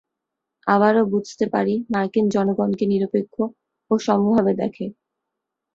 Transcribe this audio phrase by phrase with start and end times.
[0.67, 3.35] আবারও বুঝতে পারি, মার্কিন জনগণকে নিরপেক্ষ
[3.91, 4.85] ও সমভাবে দেখে।